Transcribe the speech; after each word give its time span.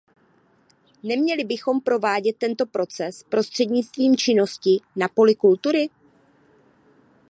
Neměli 1.03 1.43
bychom 1.43 1.81
provádět 1.81 2.35
tento 2.37 2.65
proces 2.65 3.23
prostřednictvím 3.23 4.17
činnosti 4.17 4.79
na 4.95 5.07
poli 5.07 5.35
kultury? 5.35 5.89